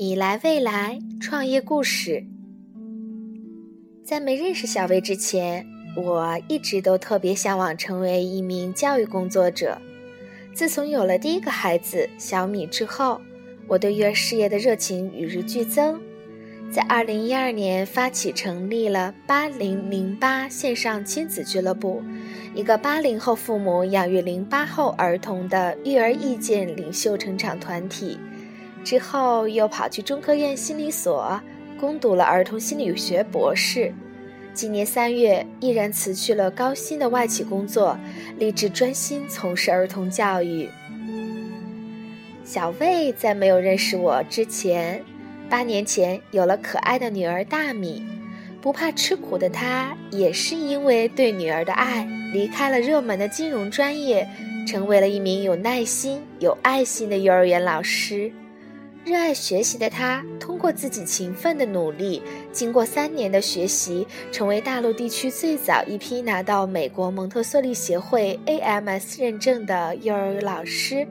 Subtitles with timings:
[0.00, 2.24] 米莱未来创业故事。
[4.04, 9.76] 在没认识小薇之前，我一直都特别向往成为一名教育工作者。
[10.54, 13.20] 自从有了第一个孩子小米之后，
[13.66, 16.00] 我对育儿事业的热情与日俱增。
[16.70, 22.00] 在二零一二年，发起成立了八零零八线上亲子俱乐部，
[22.54, 28.16] 一个八零后父母养育零八后儿童的育儿意见领袖成长团体。
[28.84, 31.40] 之后又跑去中科院心理所
[31.78, 33.92] 攻读了儿童心理学博士。
[34.54, 37.96] 今年三月，毅然辞去了高薪的外企工作，
[38.38, 40.68] 立志专心从事儿童教育。
[42.44, 45.04] 小魏在没有认识我之前，
[45.48, 48.02] 八年前有了可爱的女儿大米。
[48.60, 54.28] 不怕吃苦的她，也是因为对女儿的爱，离开了热门的金融专业，
[54.66, 58.32] 成为了一名有耐心、有爱心的幼儿园老师。
[59.08, 71.08] 热爱学习的他，通过自己勤奋的努力，经过三年的学习，成为大陆地区最早一批拿到美国蒙特梭利协会 AMS 认证的幼儿老师。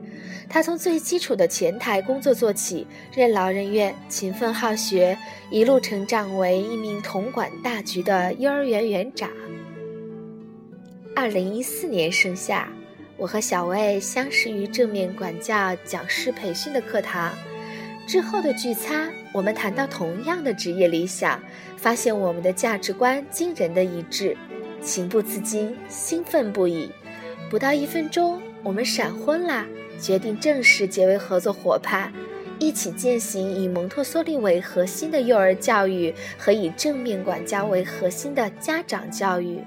[0.48, 5.18] 他从最基础的前台工作做起，任劳任怨，勤奋好学，
[5.50, 9.28] 一路成长为一名统管大局的幼儿园园长。
[11.16, 12.68] 二零一四年盛夏，
[13.16, 17.34] 我和小魏相识于正面管教讲师培训的课堂。
[18.08, 21.38] 之后的聚餐，我们谈到同样的职业理想，
[21.76, 24.34] 发现我们的价值观惊人的一致，
[24.80, 26.90] 情不自禁，兴奋不已。
[27.50, 29.66] 不到一分钟，我们闪婚啦，
[30.00, 32.10] 决定正式结为合作伙伴，
[32.58, 39.62] 一起践行以蒙特梭利为核心的幼儿教育和以正面管教为核心的家长教育。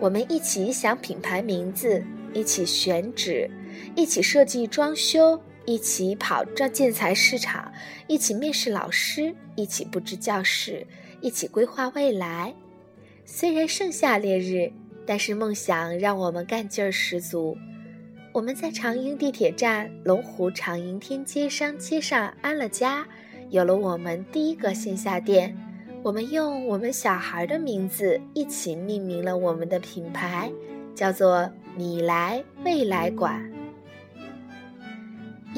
[0.00, 3.50] 我们一起想品牌名字，一起选址，
[3.94, 5.38] 一起设计装修。
[5.66, 7.72] 一起跑这建材市场，
[8.06, 10.86] 一起面试老师，一起布置教室，
[11.20, 12.54] 一起规划未来。
[13.24, 14.72] 虽然盛夏烈日，
[15.06, 17.56] 但是梦想让我们干劲儿十足。
[18.32, 23.06] 我们在长营地铁站龙湖长营天街商街上安了家，
[23.50, 25.56] 有了我们第一个线下店。
[26.02, 30.50] 我们用我们小孩的名字一起命名了我们的品牌，
[30.94, 33.52] 叫做“米来未来馆”。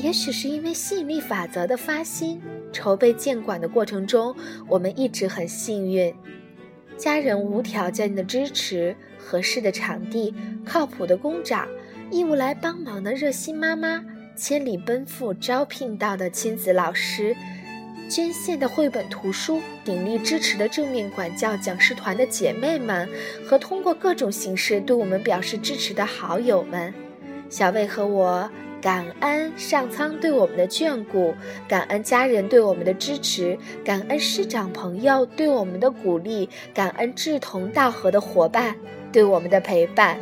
[0.03, 2.43] 也许是因为吸引力法则的发心，
[2.73, 4.35] 筹备建馆的过程中，
[4.69, 6.13] 我们一直很幸运，
[6.97, 11.69] 家人无条件的支持，合适的场地，靠谱的工长，
[12.11, 14.05] 义务来帮忙的热心妈妈，
[14.35, 17.37] 千里奔赴招聘到的亲子老师，
[18.11, 23.09] 捐献的绘本图书，鼎力支持的正面管教讲师团的姐妹们，
[23.47, 26.93] 和通过各种形式对我们表示支持的好友们，
[27.49, 28.51] 小魏和我。
[28.83, 31.33] 感恩上苍对我们的眷顾，
[31.69, 38.75] 感恩家人对我们的支持，感恩师长朋友对我们的鼓励，感恩志同道合的伙伴
[39.13, 40.19] 对我们的陪伴。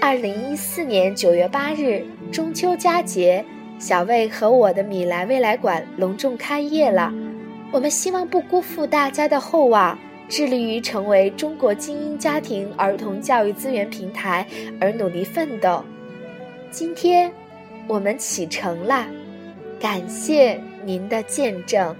[0.00, 3.44] 二零一四年九月八日，中秋佳节，
[3.80, 7.12] 小魏和我的米莱未来馆隆重开业了。
[7.72, 14.46] 我们希望不辜负大家的厚望，致力于成为中国精英家庭儿童教育资源平台
[14.80, 15.82] 而努力奋斗。
[16.70, 17.32] 今天。
[17.88, 19.06] 我们启程了，
[19.80, 21.94] 感谢您的见证。